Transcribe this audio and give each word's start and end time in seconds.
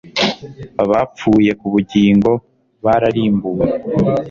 Bapfuye 0.89 1.51
ku 1.59 1.67
bugingo 1.73 2.31
bararimbuwe 2.85 3.65